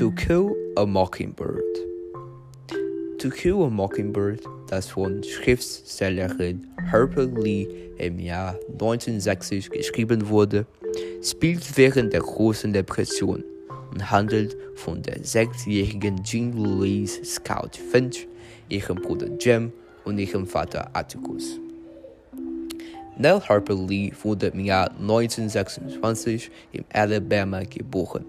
[0.00, 1.60] To Kill a Mockingbird.
[3.18, 7.68] To Kill a Mockingbird, das von Schriftstellerin Harper Lee
[7.98, 10.64] im Jahr 1960 geschrieben wurde,
[11.22, 13.44] spielt während der Großen Depression
[13.90, 18.26] und handelt von der sechsjährigen Jean Louise Scout Finch,
[18.70, 19.70] ihrem Bruder Jem
[20.06, 21.60] und ihrem Vater Atticus.
[23.18, 28.24] Nell Harper Lee wurde im Jahr 1926 in Alabama geboren.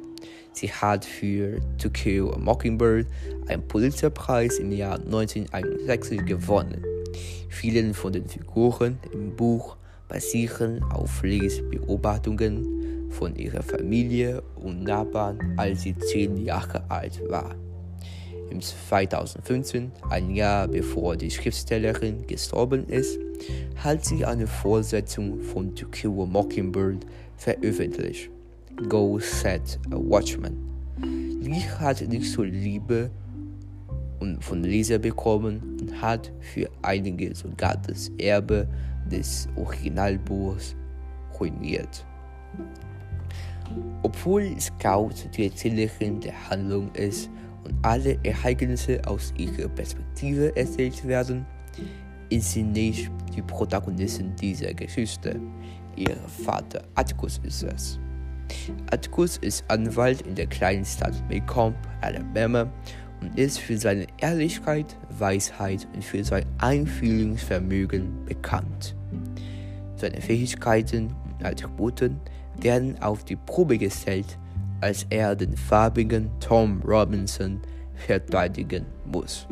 [0.53, 3.07] Sie hat für To Kill a Mockingbird
[3.47, 6.83] einen Pulitzerpreis im Jahr 1961 gewonnen.
[7.49, 15.53] Viele von den Figuren im Buch basieren auf Lees Beobachtungen von ihrer Familie und Nachbarn,
[15.57, 17.55] als sie zehn Jahre alt war.
[18.49, 23.17] Im 2015, ein Jahr bevor die Schriftstellerin gestorben ist,
[23.77, 27.05] hat sie eine Fortsetzung von To Kill a Mockingbird
[27.37, 28.29] veröffentlicht.
[28.89, 30.57] Go Set Watchman.
[31.41, 33.11] Lee hat nicht so Liebe
[34.19, 38.67] und von Leser bekommen und hat für einige sogar das Erbe
[39.09, 40.75] des Originalbuchs
[41.39, 42.05] ruiniert.
[44.03, 47.29] Obwohl Scout die Erzählerin der Handlung ist
[47.63, 51.45] und alle Ereignisse aus ihrer Perspektive erzählt werden,
[52.29, 55.39] ist sie nicht die Protagonistin dieser Geschichte.
[55.95, 57.99] Ihr Vater Atticus ist es.
[58.91, 62.69] Atticus ist Anwalt in der kleinen Stadt Macomb, Alabama
[63.21, 68.95] und ist für seine Ehrlichkeit, Weisheit und für sein Einfühlungsvermögen bekannt.
[69.95, 72.19] Seine Fähigkeiten und Attributen
[72.59, 74.37] werden auf die Probe gestellt,
[74.81, 77.61] als er den farbigen Tom Robinson
[77.95, 79.47] verteidigen muss.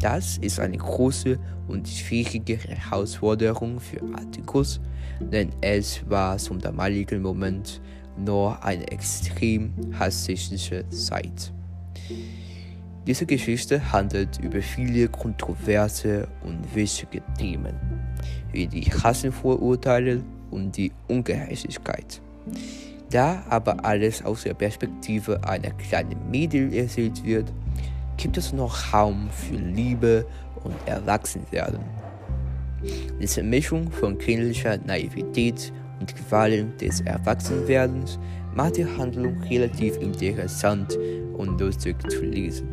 [0.00, 4.80] Das ist eine große und schwierige Herausforderung für Atticus,
[5.20, 7.80] denn es war zum damaligen Moment
[8.16, 11.52] nur eine extrem hasssichische Zeit.
[13.06, 17.74] Diese Geschichte handelt über viele kontroverse und wichtige Themen,
[18.50, 22.22] wie die Rassenvorurteile und die Ungerechtigkeit.
[23.10, 27.52] Da aber alles aus der Perspektive einer kleinen Mädel erzählt wird,
[28.16, 30.26] gibt es noch Raum für Liebe
[30.62, 31.80] und Erwachsenwerden.
[33.20, 35.72] Diese Mischung von kindlicher Naivität
[36.04, 38.18] und Qualen des Erwachsenwerdens
[38.54, 40.98] macht die Handlung relativ interessant
[41.34, 42.68] und lustig zu lesen.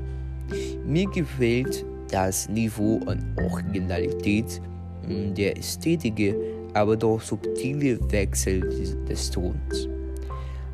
[0.86, 4.62] Mir gefällt das Niveau an Originalität
[5.08, 6.36] und der Ästhetik,
[6.74, 8.59] aber doch subtile Wechsel
[9.08, 9.88] des Tons.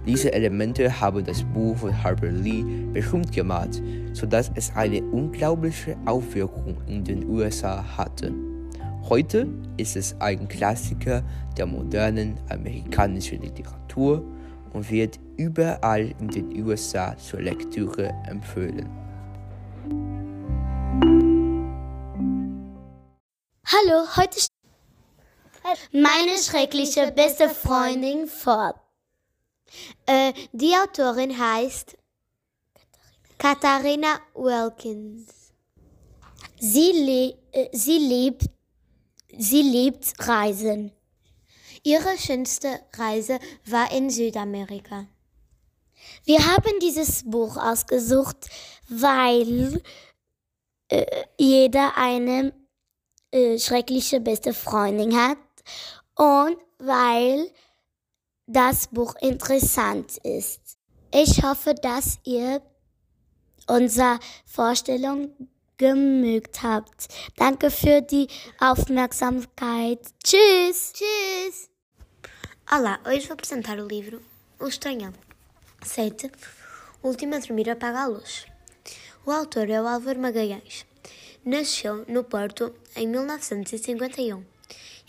[0.08, 3.82] Diese Elemente haben das Buch von Harper Lee berühmt gemacht,
[4.14, 8.34] sodass es eine unglaubliche Aufwirkung in den USA hatte.
[9.10, 9.48] Heute
[9.78, 11.24] ist es ein Klassiker
[11.56, 14.22] der modernen amerikanischen Literatur
[14.74, 18.90] und wird überall in den USA zur Lektüre empfohlen.
[23.66, 24.40] Hallo, heute
[25.94, 28.76] meine schreckliche beste Freundin vor.
[30.06, 31.98] Äh, die Autorin heißt
[33.38, 35.54] Katharina Wilkins.
[36.60, 38.57] Sie, le äh, sie, liebt,
[39.38, 40.92] sie liebt Reisen.
[41.84, 45.08] Ihre schönste Reise war in Südamerika.
[46.26, 48.50] Wir haben dieses Buch ausgesucht,
[48.90, 49.82] weil
[50.90, 51.06] äh,
[51.38, 52.54] jeder eine
[53.32, 55.38] äh, schreckliche beste Freundin hat
[56.16, 57.52] und weil
[58.48, 60.78] das Buch interessant ist.
[61.14, 62.62] Ich hoffe, dass ihr
[63.68, 65.32] unsere Vorstellung
[65.78, 67.08] gemögt habt.
[67.36, 68.28] Danke für die
[68.60, 70.00] Aufmerksamkeit.
[70.24, 70.94] Tschüss!
[70.94, 71.70] Tschüss!
[72.72, 74.22] Olá, hoje vou apresentar o livro
[74.60, 75.14] O Estranhão.
[75.84, 76.32] 7.
[77.04, 78.48] Última a dormir apaga a luz.
[79.26, 80.86] O autor é o Álvaro Magalhães.
[81.46, 84.44] Nasceu no Porto em 1951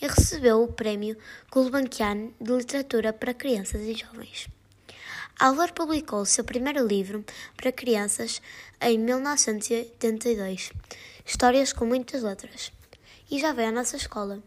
[0.01, 1.17] e recebeu o Prémio
[1.51, 4.49] Gulbenkian de Literatura para Crianças e Jovens.
[5.41, 7.25] Álvaro publicou seu primeiro livro
[7.57, 8.43] para crianças
[8.81, 10.73] em 1982,
[11.25, 12.73] Histórias com Muitas Letras,
[13.31, 14.43] e já veio à nossa escola.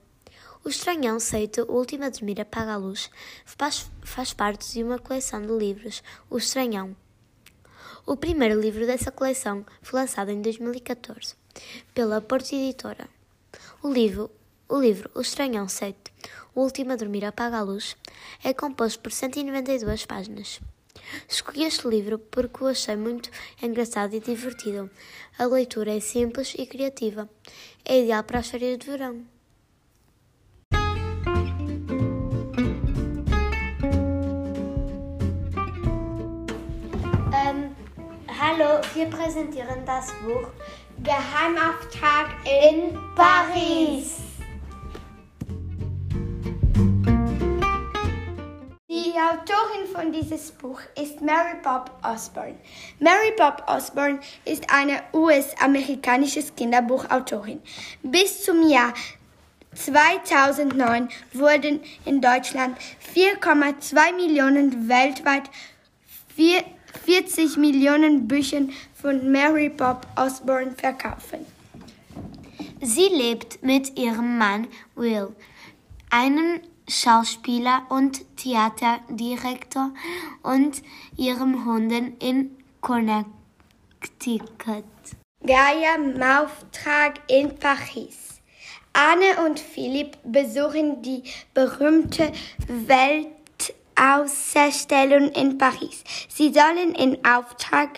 [0.66, 3.10] O Estranhão Seito, O Último a Dormir Apaga a Luz,
[3.46, 6.94] faz, faz parte de uma coleção de livros, O Estranhão.
[8.06, 11.36] O primeiro livro dessa coleção foi lançado em 2014
[11.94, 13.08] pela Porto Editora.
[13.82, 14.30] O livro
[14.68, 15.98] o livro O Estranhão 7,
[16.56, 17.98] O Último a Dormir Apaga a Luz,
[18.42, 20.62] é composto por 192 páginas.
[21.28, 23.30] Escolhi este livro porque o achei muito
[23.62, 24.90] engraçado e divertido.
[25.38, 27.30] A leitura é simples e criativa.
[27.84, 29.26] É ideal para as férias de verão.
[37.34, 37.76] Um,
[38.28, 40.52] Hallo, wir präsentieren das Buch
[41.04, 44.31] Geheimauftrag in Paris.
[49.22, 52.56] Die Autorin von diesem Buch ist Mary Bob Osborne.
[53.00, 57.62] Mary Bob Osborne ist eine US-amerikanische Kinderbuchautorin.
[58.02, 58.94] Bis zum Jahr
[59.76, 62.76] 2009 wurden in Deutschland
[63.14, 65.52] 4,2 Millionen weltweit
[67.06, 68.62] 40 Millionen Bücher
[69.00, 71.36] von Mary Bob Osborne verkauft.
[72.82, 75.36] Sie lebt mit ihrem Mann Will,
[76.10, 79.92] einem Schauspieler und Theaterdirektor
[80.44, 80.84] und
[81.18, 83.26] ihrem Hunden in Connecticut.
[85.44, 88.42] Geheimauftrag in Paris.
[88.94, 91.24] Anne und Philipp besuchen die
[91.54, 92.32] berühmte
[92.68, 96.04] Weltausstellung in Paris.
[96.28, 97.98] Sie sollen in Auftrag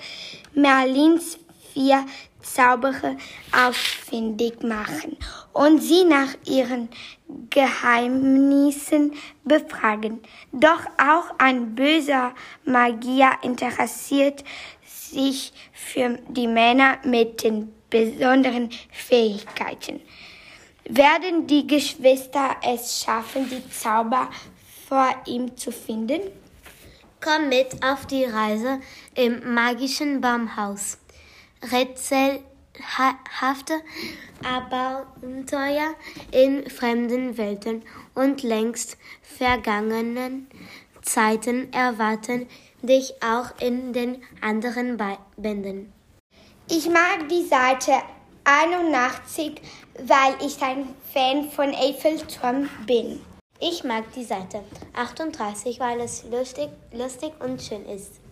[0.53, 1.39] Merlins
[1.73, 2.05] vier
[2.43, 3.15] Zauberer
[3.51, 5.17] ausfindig machen
[5.53, 6.89] und sie nach ihren
[7.49, 9.13] Geheimnissen
[9.43, 10.21] befragen.
[10.51, 12.33] Doch auch ein böser
[12.65, 14.43] Magier interessiert
[14.85, 20.01] sich für die Männer mit den besonderen Fähigkeiten.
[20.85, 24.29] Werden die Geschwister es schaffen, die Zauber
[24.87, 26.21] vor ihm zu finden?
[27.21, 28.81] Komm mit auf die Reise
[29.15, 30.97] im magischen Baumhaus.
[31.71, 32.43] Rätselhafte
[34.43, 35.95] Abenteuer
[36.31, 37.83] in fremden Welten
[38.15, 40.47] und längst vergangenen
[41.01, 42.47] Zeiten erwarten
[42.81, 44.97] dich auch in den anderen
[45.37, 45.93] Bänden.
[46.69, 48.01] Ich mag die Seite
[48.45, 49.61] 81,
[49.99, 53.21] weil ich ein Fan von Eiffelturm bin.
[53.59, 54.63] Ich mag die Seite
[54.93, 58.22] 38, weil es lustig, lustig und schön ist.